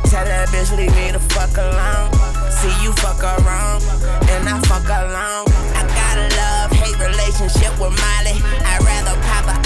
Tell 0.09 0.25
that 0.25 0.49
bitch 0.49 0.75
leave 0.75 0.89
me 0.95 1.11
the 1.11 1.19
fuck 1.37 1.53
alone. 1.61 2.09
See 2.49 2.73
you 2.81 2.91
fuck 2.93 3.21
around, 3.21 3.83
and 4.33 4.49
I 4.49 4.57
fuck 4.65 4.89
along. 4.89 5.53
I 5.77 5.85
got 5.93 6.17
a 6.17 6.25
love 6.33 6.71
hate 6.81 6.97
relationship 6.97 7.77
with 7.77 7.93
Molly. 7.93 8.41
I'd 8.65 8.81
rather 8.81 9.13
pop 9.21 9.45
a 9.45 9.56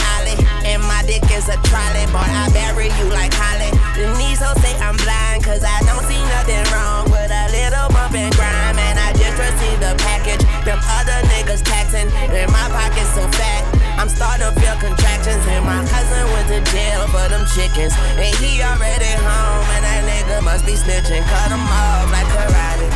and 0.65 0.81
my 0.83 1.03
dick 1.05 1.23
is 1.31 1.47
a 1.49 1.57
trolley. 1.67 2.05
Boy, 2.13 2.23
I 2.23 2.49
bury 2.53 2.89
you 2.99 3.07
like 3.11 3.33
Holly. 3.33 3.71
The 3.97 4.09
knees 4.17 4.39
so 4.39 4.51
say 4.61 4.73
I'm 4.79 4.97
blind, 5.01 5.43
cause 5.43 5.63
I 5.63 5.81
don't 5.87 6.03
see 6.05 6.19
nothing 6.33 6.63
wrong 6.73 7.09
with 7.09 7.31
a 7.31 7.45
little 7.51 7.89
bump 7.91 8.13
and 8.13 8.33
grime. 8.35 8.77
And 8.77 8.97
I 8.97 9.13
just 9.13 9.37
received 9.37 9.81
the 9.81 9.93
package. 10.01 10.43
Them 10.65 10.79
other 10.99 11.19
niggas 11.33 11.63
taxing, 11.65 12.09
and 12.11 12.49
my 12.51 12.67
pocket's 12.69 13.13
so 13.17 13.25
fat. 13.37 13.65
I'm 13.97 14.09
starting 14.09 14.45
to 14.47 14.51
feel 14.59 14.77
contractions, 14.77 15.43
and 15.49 15.65
my 15.65 15.81
cousin 15.89 16.23
went 16.33 16.47
to 16.53 16.59
jail 16.71 17.07
for 17.09 17.25
them 17.29 17.45
chickens. 17.53 17.93
And 18.17 18.33
he 18.37 18.61
already 18.61 19.13
home, 19.21 19.65
and 19.77 19.83
that 19.85 20.01
nigga 20.05 20.43
must 20.43 20.65
be 20.65 20.73
snitching. 20.73 21.23
Cut 21.25 21.49
him 21.49 21.61
off 21.61 22.11
like 22.11 22.29
karate. 22.29 22.89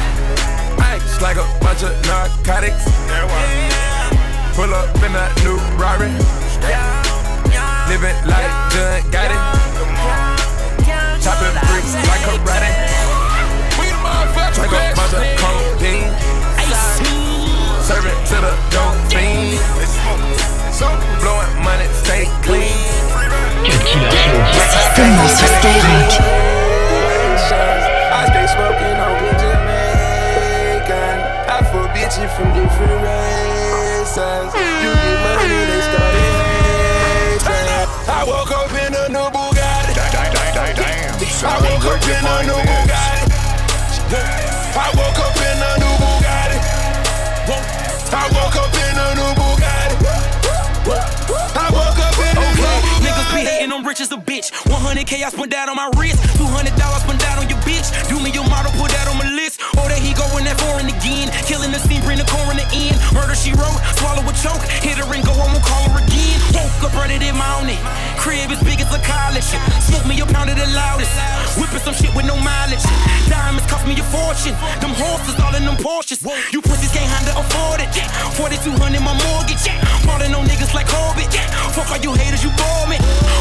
It's 1.15 1.21
like 1.21 1.37
a 1.37 1.47
bunch 1.61 1.81
of 1.83 1.95
narcotics. 2.07 2.83
Pull 4.55 4.73
up 4.73 4.95
in 4.99 5.15
a 5.15 5.27
new 5.43 5.59
I 55.25 55.29
spent 55.29 55.49
that 55.53 55.69
on 55.69 55.75
my 55.75 55.89
wrist. 55.97 56.24
Again. 61.25 61.45
Killing 61.45 61.71
the 61.71 61.79
scene, 61.79 62.01
bring 62.01 62.17
the 62.17 62.25
coroner 62.25 62.51
in. 62.51 62.55
The 62.55 62.67
end. 62.71 62.97
Murder 63.13 63.35
she 63.35 63.51
wrote, 63.53 63.79
swallow 63.99 64.23
a 64.23 64.33
choke. 64.33 64.63
Hit 64.81 64.97
her 64.97 65.07
and 65.13 65.23
go, 65.23 65.33
won't 65.35 65.61
call 65.63 65.89
her 65.89 65.99
again. 65.99 66.39
Woke 66.53 66.89
up 66.89 66.95
ready 66.95 67.19
to 67.19 67.33
mount 67.33 67.69
it. 67.69 67.79
Crib 68.17 68.51
as 68.51 68.61
big 68.63 68.81
as 68.81 68.91
a 68.93 68.99
college. 68.99 69.45
Smoke 69.83 70.05
me 70.05 70.19
a 70.21 70.25
pound 70.25 70.49
of 70.49 70.57
the 70.57 70.67
loudest. 70.73 71.11
Whipping 71.57 71.83
some 71.83 71.93
shit 71.93 72.13
with 72.15 72.25
no 72.25 72.37
mileage. 72.37 72.83
Diamonds 73.27 73.65
cost 73.69 73.85
me 73.87 73.93
a 73.99 74.05
fortune. 74.07 74.55
Them 74.81 74.93
horses 74.95 75.37
all 75.39 75.53
in 75.55 75.65
them 75.65 75.77
Porsches. 75.77 76.21
You 76.51 76.61
pussies 76.61 76.91
can't 76.91 77.09
handle 77.09 77.41
afford 77.41 77.81
it. 77.81 77.91
4200 78.37 79.01
my 79.01 79.13
mortgage. 79.27 79.65
Falling 80.05 80.33
on 80.33 80.45
niggas 80.45 80.73
like 80.73 80.87
Corbett. 80.87 81.31
Fuck 81.75 81.91
all 81.91 82.01
you 82.01 82.13
haters, 82.13 82.43
you 82.43 82.51
bore 82.55 82.87
me. 82.87 82.97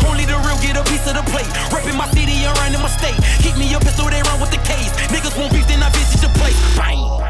Only 0.06 0.24
the 0.24 0.36
real 0.42 0.58
get 0.60 0.76
a 0.76 0.84
piece 0.84 1.06
of 1.06 1.14
the 1.14 1.24
plate. 1.30 1.48
Reppin' 1.70 1.96
my 1.96 2.08
city 2.10 2.44
and 2.44 2.56
running 2.58 2.80
my 2.80 2.90
state. 2.90 3.16
Keep 3.40 3.56
me 3.56 3.72
a 3.74 3.80
pistol, 3.80 4.10
they 4.10 4.22
run 4.22 4.40
with 4.40 4.50
the 4.50 4.62
case. 4.66 4.90
Niggas 5.08 5.38
won't 5.38 5.52
beef, 5.52 5.66
then 5.68 5.82
I 5.82 5.90
visit 5.90 6.22
your 6.22 6.32
place. 6.34 6.58
Bang. 6.76 7.23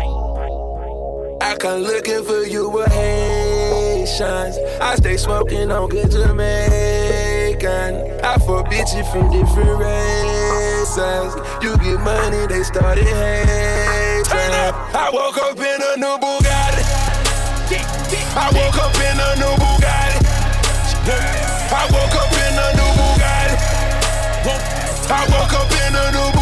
I 1.44 1.56
come 1.56 1.82
looking 1.82 2.24
for 2.24 2.42
you 2.44 2.70
with 2.70 2.90
Haitians. 2.90 4.56
I 4.80 4.94
stay 4.96 5.18
smoking 5.18 5.70
on 5.70 5.90
good 5.90 6.10
Jamaican. 6.10 7.92
I 8.24 8.38
fuck 8.38 8.64
bitches 8.72 9.04
from 9.12 9.30
different 9.30 9.78
races. 9.78 11.36
You 11.60 11.76
get 11.76 12.00
money, 12.00 12.46
they 12.46 12.62
started 12.62 13.04
hating. 13.04 14.24
I 14.96 15.10
woke 15.12 15.36
up 15.36 15.58
in 15.58 15.82
a 15.84 15.96
new 16.00 16.16
Bugatti. 16.16 16.82
I 18.40 18.48
woke 18.56 18.78
up 18.80 18.96
in 18.96 19.20
a 19.20 19.36
new 19.36 19.54
Bugatti. 19.60 20.24
I 21.68 21.84
woke 21.92 22.16
up 22.24 22.32
in 22.40 22.56
a 22.56 22.72
new 22.72 22.90
Bugatti. 22.96 23.56
I 25.12 25.28
woke 25.28 25.52
up 25.52 25.70
in 25.70 25.94
a 25.94 26.10
new 26.10 26.33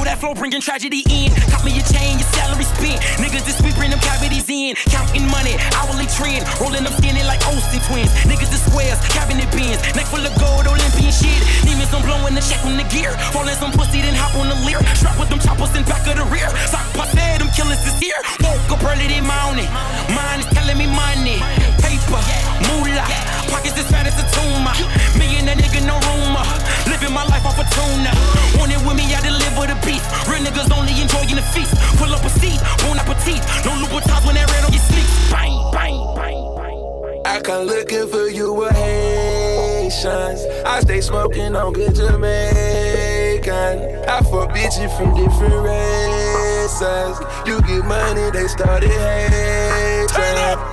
That 0.00 0.18
flow, 0.18 0.34
bringing 0.34 0.58
tragedy 0.58 1.06
in. 1.06 1.30
Cop 1.54 1.62
me 1.62 1.70
a 1.78 1.84
chain, 1.86 2.18
your 2.18 2.26
salary 2.34 2.66
spent. 2.66 2.98
Niggas 3.22 3.46
this 3.46 3.62
week 3.62 3.78
bring 3.78 3.94
them 3.94 4.02
cavities 4.02 4.48
in. 4.50 4.74
Counting 4.90 5.22
money, 5.30 5.54
hourly 5.78 6.10
trend. 6.10 6.42
Rolling 6.58 6.82
up 6.82 6.98
skinny 6.98 7.22
like 7.22 7.38
Olsen 7.46 7.78
twins. 7.86 8.10
Niggas 8.26 8.50
this 8.50 8.64
squares, 8.66 8.98
cabinet 9.14 9.46
bins. 9.54 9.78
Neck 9.94 10.10
full 10.10 10.24
of 10.24 10.34
gold, 10.40 10.66
Olympian 10.66 11.14
shit. 11.14 11.38
Demons, 11.62 11.94
I'm 11.94 12.02
blowing 12.02 12.34
the 12.34 12.42
check 12.42 12.58
on 12.66 12.74
the 12.74 12.82
gear. 12.90 13.14
Falling 13.30 13.54
some 13.54 13.70
pussy, 13.70 14.02
then 14.02 14.18
hop 14.18 14.34
on 14.34 14.50
the 14.50 14.58
Lear. 14.66 14.82
Strap 14.98 15.14
with 15.14 15.30
them 15.30 15.38
choppers 15.38 15.70
in 15.78 15.86
back 15.86 16.02
of 16.10 16.18
the 16.18 16.26
rear. 16.26 16.50
Sock 16.66 16.90
passe, 16.98 17.38
them 17.38 17.46
killers 17.54 17.78
is 17.86 17.94
here. 18.02 18.18
Woke 18.42 18.66
up 18.74 18.82
early 18.82 19.06
this 19.06 19.22
morning. 19.22 19.70
Mine 20.10 20.42
is 20.42 20.50
telling 20.50 20.74
me 20.74 20.90
money. 20.90 21.38
Paper, 21.78 22.18
moolah. 22.66 23.06
Pockets 23.46 23.78
as 23.78 23.86
fat 23.86 24.10
as 24.10 24.18
a 24.18 24.26
tumor. 24.34 24.74
Me 25.22 25.38
and 25.38 25.46
that 25.46 25.60
nigga, 25.62 25.86
no 25.86 26.02
rumor. 26.10 26.42
Living 26.90 27.14
my 27.14 27.22
life 27.30 27.46
off 27.46 27.62
a 27.62 27.66
tuna. 27.70 28.10
Want 28.58 28.74
it 28.74 28.82
with 28.82 28.98
me, 28.98 29.06
I 29.14 29.20
deliver 29.22 29.70
the 29.70 29.78
beef. 29.90 30.02
Real 30.30 30.42
niggas 30.46 30.70
only 30.70 30.94
enjoying 31.02 31.34
the 31.34 31.42
feast. 31.50 31.74
Pull 31.98 32.14
up 32.14 32.22
a 32.22 32.30
seat, 32.38 32.60
bon 32.82 32.98
appetit. 32.98 33.42
No 33.66 33.74
Louboutins 33.82 34.22
when 34.24 34.34
that 34.38 34.46
red 34.50 34.64
on 34.64 34.72
your 34.72 34.84
sleep. 34.86 35.08
Bang, 35.34 35.54
bang, 35.74 35.98
bang, 36.14 36.38
bang. 36.54 36.78
I 37.26 37.40
come 37.42 37.66
looking 37.66 38.06
for 38.08 38.28
you 38.28 38.52
with 38.52 38.72
Haitians. 38.76 40.40
I 40.64 40.80
stay 40.80 41.00
smoking 41.00 41.56
on 41.56 41.72
good 41.72 41.94
Jamaican. 41.94 43.76
I 44.06 44.20
fuck 44.30 44.50
bitches 44.54 44.90
from 44.96 45.10
different 45.18 45.58
races. 45.66 47.14
You 47.46 47.60
get 47.62 47.84
money, 47.84 48.30
they 48.30 48.46
started 48.46 48.90
hating. 48.90 49.40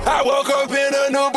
I 0.06 0.22
woke 0.24 0.48
up 0.50 0.70
in 0.70 0.92
a 0.94 1.10
new 1.10 1.30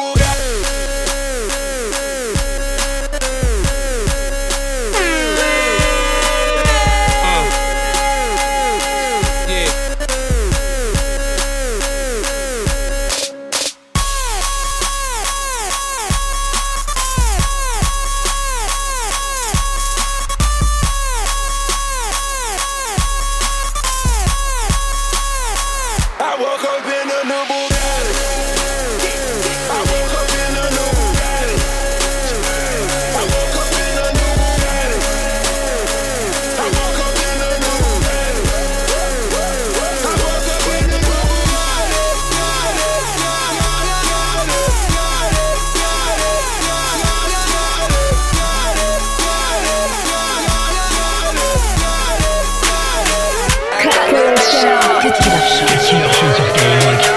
Get 55.03 55.15
to 55.15 55.23
the 55.23 57.10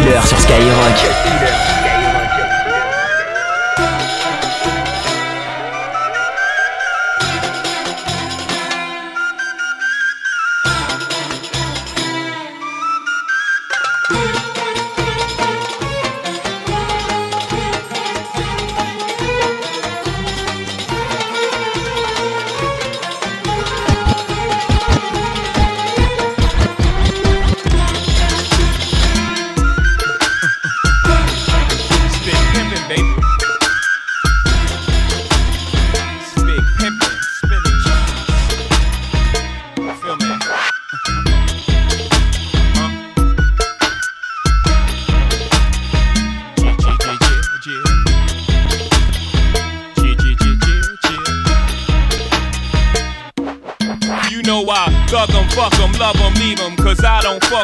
Killer 0.00 0.20
sur 0.26 0.38
Skyrock. 0.38 1.79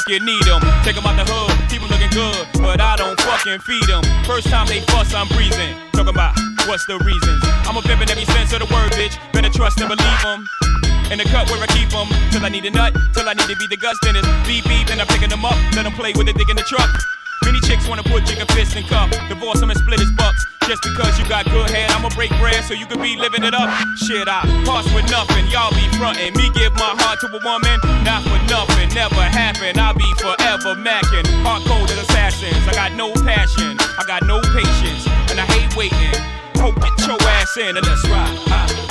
Fucking 0.06 0.24
need 0.24 0.42
them. 0.44 0.60
Take 0.82 0.94
them 0.94 1.06
out 1.06 1.16
the 1.18 1.26
hood, 1.26 1.50
keep 1.70 1.80
them 1.80 1.90
looking 1.90 2.10
good, 2.10 2.46
but 2.62 2.80
I 2.80 2.96
don't 2.96 3.18
fucking 3.20 3.60
feed 3.60 3.86
them. 3.86 4.02
First 4.26 4.48
time 4.48 4.66
they 4.66 4.80
fuss, 4.90 5.14
I'm 5.14 5.26
breezing. 5.28 5.74
Talking 5.92 6.14
about 6.14 6.34
what's 6.66 6.86
the 6.86 6.98
reasons. 7.02 7.40
I'm 7.66 7.76
a 7.76 7.82
pimp 7.82 8.02
in 8.02 8.10
every 8.10 8.26
sense 8.26 8.52
of 8.52 8.60
the 8.60 8.70
word, 8.70 8.92
bitch. 8.94 9.18
Better 9.32 9.50
trust 9.50 9.80
and 9.80 9.88
believe 9.88 10.20
them. 10.22 10.46
In 11.10 11.18
the 11.18 11.26
cut 11.30 11.50
where 11.50 11.62
I 11.62 11.66
keep 11.70 11.90
them, 11.90 12.10
till 12.30 12.44
I 12.44 12.50
need 12.50 12.66
a 12.66 12.70
nut, 12.70 12.94
till 13.14 13.28
I 13.28 13.34
need 13.34 13.46
to 13.46 13.56
be 13.56 13.66
the 13.66 13.78
guts, 13.78 13.98
then 14.02 14.16
it's 14.16 14.26
beep 14.46 14.66
beep, 14.66 14.90
and 14.90 15.00
I'm 15.00 15.06
picking 15.06 15.30
them 15.30 15.44
up, 15.44 15.56
let 15.74 15.86
them 15.86 15.94
play 15.94 16.12
with 16.14 16.28
it, 16.28 16.36
dig 16.36 16.50
in 16.50 16.56
the 16.56 16.66
truck. 16.66 16.90
Many 17.44 17.60
chicks 17.60 17.88
wanna 17.88 18.02
put 18.02 18.26
chicken 18.26 18.46
fists 18.54 18.74
in 18.74 18.82
cup, 18.84 19.10
divorce 19.28 19.62
him 19.62 19.70
and 19.70 19.78
split 19.78 20.00
his 20.00 20.10
bucks. 20.12 20.55
Just 20.66 20.82
because 20.82 21.16
you 21.16 21.24
got 21.28 21.44
good 21.46 21.70
head, 21.70 21.88
I'ma 21.92 22.08
break 22.10 22.30
bread 22.42 22.64
so 22.64 22.74
you 22.74 22.86
can 22.86 23.00
be 23.00 23.16
living 23.16 23.44
it 23.44 23.54
up. 23.54 23.70
Shit, 23.96 24.26
I 24.26 24.42
pass 24.66 24.82
with 24.92 25.08
nothing, 25.08 25.46
y'all 25.46 25.70
be 25.70 25.86
frontin'. 25.94 26.34
Me 26.34 26.50
give 26.58 26.74
my 26.74 26.90
heart 26.98 27.20
to 27.20 27.28
a 27.30 27.38
woman, 27.38 27.78
not 28.02 28.26
for 28.26 28.34
nothing, 28.50 28.90
never 28.92 29.22
happen. 29.22 29.78
I'll 29.78 29.94
be 29.94 30.10
forever 30.18 30.74
macking. 30.74 31.26
Hard 31.46 31.62
cold 31.66 31.88
as 31.90 31.98
assassins, 31.98 32.66
I 32.66 32.72
got 32.74 32.94
no 32.94 33.12
passion, 33.22 33.78
I 33.78 34.02
got 34.08 34.26
no 34.26 34.40
patience, 34.40 35.06
and 35.30 35.38
I 35.38 35.46
hate 35.54 35.76
waiting. 35.76 36.18
Hope 36.58 36.74
get 36.82 36.98
your 37.06 37.22
ass 37.38 37.56
in 37.56 37.76
and 37.76 37.86
let's 37.86 38.02
ride. 38.08 38.85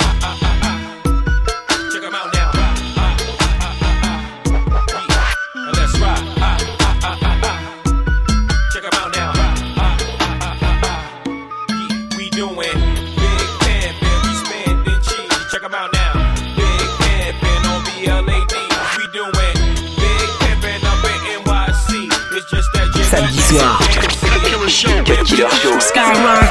Killer 23.56 24.68
show. 24.68 25.02
Killer 25.04 25.24
Show. 25.24 25.78
Skyrock. 25.80 26.44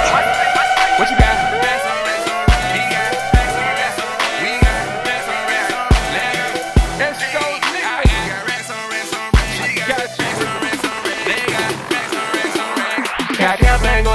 What 0.97 1.11
you 1.11 1.17
got? 1.17 1.35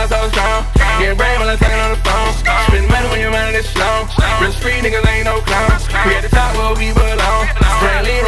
So 0.08 0.28
strong. 0.30 0.64
Brain 1.14 1.38
when 1.38 1.48
I'm 1.48 1.58
talking 1.58 1.78
on 1.78 1.90
the 1.90 1.96
phone. 2.02 2.32
Spend 2.66 2.88
money 2.88 3.06
when 3.10 3.20
niggas 4.82 5.06
ain't 5.06 5.26
no 5.26 5.40
clowns. 5.42 5.86
We 6.06 6.14
at 6.16 6.22
the 6.22 6.28
top 6.30 6.56
where 6.56 6.74
we 6.74 6.92
belong. 6.92 7.46
Brand 7.78 8.06
lean 8.06 8.24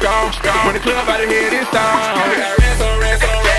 strong. 0.00 0.66
When 0.66 0.74
the 0.74 0.80
club 0.80 1.08
out 1.08 1.22
of 1.22 1.28
here, 1.28 1.50
this 1.50 1.68
time. 1.68 3.49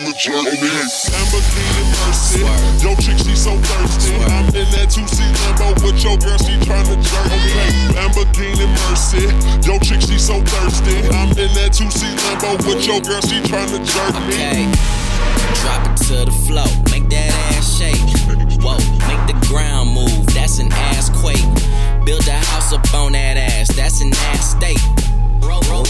Girl, 0.00 0.12
she 0.14 0.30
tryna 0.30 0.42
jerk. 0.42 0.46
Okay, 0.46 0.74
Lamborghini 1.12 1.84
Mercy. 2.06 2.40
Yo, 2.82 2.94
chick, 2.96 3.18
she 3.18 3.34
so 3.36 3.56
thirsty. 3.58 4.14
I'm 4.14 4.46
in 4.54 4.66
that 4.74 4.88
2C 4.90 5.22
Lambo 5.44 5.74
with 5.84 6.02
your 6.02 6.16
girl, 6.18 6.38
she 6.38 6.54
tryna 6.64 6.96
jerk. 7.02 7.26
Okay, 7.26 7.70
Lamborghini 7.94 8.66
Mercy. 8.88 9.28
Yo, 9.66 9.78
chick, 9.78 10.00
she 10.00 10.18
so 10.18 10.40
thirsty. 10.42 10.96
I'm 11.14 11.30
in 11.38 11.52
that 11.54 11.72
2C 11.72 12.14
Lambo 12.16 12.56
with 12.66 12.86
your 12.86 13.00
girl, 13.00 13.20
she 13.22 13.40
tryna 13.42 13.78
jerk 13.84 14.14
me. 14.26 14.34
Okay. 14.34 14.66
Drop 15.62 15.86
it 15.86 15.96
to 16.08 16.24
the 16.24 16.34
floor, 16.46 16.66
make 16.90 17.08
that 17.10 17.30
ass 17.52 17.78
shake. 17.78 18.00
Whoa, 18.62 18.78
make 19.06 19.22
the 19.28 19.38
ground 19.46 19.90
move, 19.90 20.26
that's 20.34 20.58
an 20.58 20.72
ass 20.72 21.10
quake. 21.10 21.44
Build 22.04 22.26
a 22.26 22.38
house 22.50 22.72
up 22.72 22.92
on 22.94 23.12
that 23.12 23.36
ass, 23.36 23.68
that's 23.74 24.00
an 24.00 24.12
ass 24.12 24.50
state. 24.50 24.80
Roll, 25.40 25.62
roll, 25.70 25.84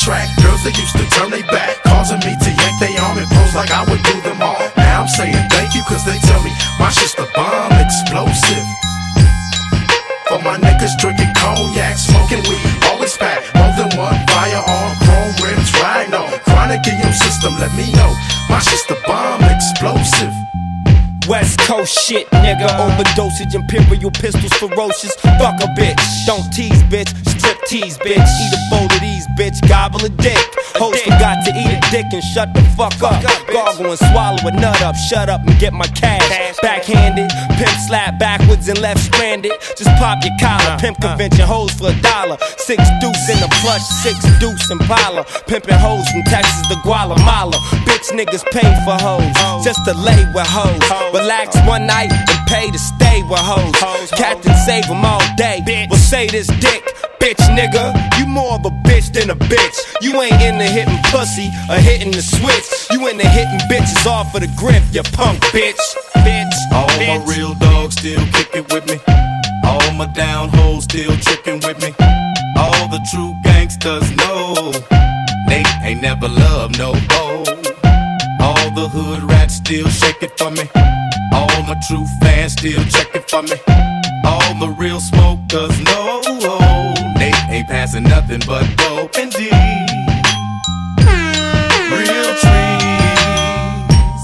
attract 0.00 0.32
girls 0.40 0.64
that 0.64 0.72
used 0.80 0.96
to 0.96 1.04
turn 1.12 1.28
they 1.28 1.44
back, 1.52 1.76
causing 1.84 2.16
me 2.24 2.32
to 2.32 2.48
yank 2.48 2.76
they 2.80 2.96
arm 2.96 3.20
and 3.20 3.28
pose 3.28 3.52
like 3.52 3.68
I 3.68 3.84
would 3.84 4.00
do 4.00 4.16
them 4.24 4.40
all. 4.40 4.56
Now 4.76 5.04
I'm 5.04 5.08
saying 5.08 5.36
thank 5.52 5.76
you, 5.76 5.84
cause 5.84 6.08
they 6.08 6.16
tell 6.24 6.40
me 6.40 6.52
my 6.80 6.88
shit's 6.88 7.12
the 7.20 7.28
bomb, 7.36 7.76
explosive. 7.76 8.64
For 10.32 10.40
my 10.40 10.56
niggas 10.56 10.96
drinking 10.96 11.36
cognac, 11.36 12.00
smoking 12.00 12.40
weed, 12.48 12.64
always 12.88 13.12
pack 13.20 13.44
more 13.52 13.76
than 13.76 13.92
one 14.00 14.16
firearm, 14.32 14.96
chrome 15.04 15.36
rims, 15.44 15.68
riding 15.76 16.16
on. 16.16 16.32
Chronic 16.48 16.80
in 16.88 16.96
your 16.96 17.12
system, 17.12 17.52
let 17.60 17.74
me 17.76 17.92
know. 17.92 18.16
My 18.48 18.58
shit's 18.60 18.86
the 18.88 18.96
bomb, 19.04 19.44
explosive. 19.44 20.32
West 21.30 21.60
Coast 21.60 21.94
shit, 21.94 22.28
nigga. 22.30 22.66
Overdosage, 22.74 23.54
imperial 23.54 24.10
pistols, 24.10 24.52
ferocious. 24.54 25.14
Fuck 25.38 25.62
a 25.62 25.68
bitch. 25.78 26.26
Don't 26.26 26.42
tease, 26.52 26.82
bitch. 26.90 27.10
Strip 27.38 27.56
tease, 27.66 27.96
bitch. 27.98 28.18
Eat 28.18 28.52
a 28.52 28.60
bowl 28.68 28.86
of 28.86 29.00
these, 29.00 29.19
bitch. 29.40 29.56
Gobble 29.66 30.04
a 30.04 30.10
dick. 30.10 30.36
Host 30.76 31.02
forgot 31.04 31.40
to 31.48 31.50
eat 31.56 31.72
a 31.72 31.80
dick 31.90 32.06
and 32.12 32.22
shut 32.22 32.52
the 32.52 32.60
fuck 32.76 33.00
up. 33.02 33.24
Gargle 33.48 33.96
and 33.96 33.98
swallow 33.98 34.44
a 34.44 34.52
nut 34.52 34.82
up. 34.82 34.94
Shut 35.08 35.28
up 35.30 35.40
and 35.46 35.58
get 35.58 35.72
my 35.72 35.86
cash. 35.96 36.20
Backhanded. 36.60 37.30
Pimp 37.56 37.76
slap 37.88 38.18
backwards 38.18 38.68
and 38.68 38.78
left 38.80 39.00
stranded. 39.00 39.52
Just 39.78 39.90
pop 39.96 40.22
your 40.22 40.36
collar. 40.38 40.76
Pimp 40.78 41.00
convention 41.00 41.46
hoes 41.46 41.72
for 41.72 41.88
a 41.88 41.96
dollar. 42.02 42.36
Six 42.58 42.84
deuce 43.00 43.28
in 43.32 43.40
the 43.40 43.48
plush, 43.64 43.82
six 44.04 44.20
deuce 44.38 44.70
in 44.70 44.78
Impala. 44.80 45.24
Pimping 45.48 45.80
hoes 45.80 46.06
from 46.10 46.22
Texas 46.24 46.68
to 46.68 46.76
Guatemala. 46.82 47.56
Bitch 47.88 48.12
niggas 48.12 48.44
pay 48.52 48.68
for 48.84 48.96
hoes. 49.00 49.64
Just 49.64 49.80
to 49.86 49.94
lay 49.94 50.20
with 50.34 50.46
hoes. 50.46 50.80
Relax 51.14 51.56
one 51.66 51.86
night 51.86 52.12
and 52.12 52.40
pay 52.46 52.70
to 52.70 52.78
stay 52.78 53.22
with 53.24 53.40
hoes. 53.40 54.10
Captain 54.12 54.54
save 54.66 54.86
them 54.86 55.04
all 55.04 55.22
day. 55.36 55.62
Well, 55.88 55.98
say 55.98 56.26
this 56.28 56.46
dick, 56.60 56.82
bitch 57.20 57.44
nigga. 57.54 57.94
You 58.18 58.26
more 58.26 58.54
of 58.54 58.64
a 58.64 58.70
bitch 58.88 59.12
than 59.12 59.30
a 59.30 59.36
bitch. 59.36 59.76
You 60.00 60.20
ain't 60.20 60.40
into 60.42 60.64
hitting 60.64 60.98
pussy 61.12 61.48
or 61.68 61.76
hitting 61.76 62.10
the 62.10 62.22
switch. 62.22 62.66
You 62.90 63.06
into 63.06 63.28
hitting 63.28 63.60
bitches 63.70 64.06
off 64.06 64.34
of 64.34 64.40
the 64.40 64.50
grip, 64.56 64.82
you 64.90 65.02
punk 65.12 65.40
bitch. 65.54 65.80
Bitch. 66.24 66.56
All 66.72 66.88
my 66.98 67.22
real 67.28 67.54
dogs 67.54 67.94
still 67.96 68.24
kicking 68.32 68.64
with 68.72 68.86
me. 68.88 68.98
All 69.64 69.92
my 69.92 70.06
down 70.06 70.48
hoes 70.48 70.84
still 70.84 71.14
tricking 71.18 71.60
with 71.60 71.78
me. 71.80 71.94
All 72.56 72.88
the 72.88 73.00
true 73.12 73.34
gangsters 73.44 74.10
know 74.16 74.72
they 75.48 75.62
ain't 75.84 76.02
never 76.02 76.28
loved 76.28 76.78
no 76.78 76.94
hoe. 77.12 77.44
All 78.40 78.70
the 78.74 78.88
hood 78.88 79.22
rats 79.24 79.56
still 79.56 79.88
shake 79.88 80.22
it 80.22 80.36
for 80.38 80.50
me. 80.50 80.64
All 81.32 81.62
my 81.68 81.76
true 81.86 82.06
fans 82.20 82.52
still 82.52 82.82
check 82.84 83.14
it 83.14 83.30
for 83.30 83.42
me. 83.42 83.56
All 84.24 84.54
the 84.58 84.74
real 84.78 85.00
smokers 85.00 85.80
know 85.80 86.59
Ain't 87.50 87.66
passing 87.66 88.04
nothing 88.04 88.40
but 88.46 88.64
dope 88.76 89.16
and 89.18 89.32
D. 89.32 89.50
Real 91.90 92.34
trees, 92.42 94.22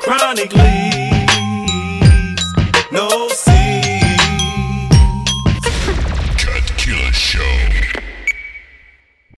chronically. 0.00 0.79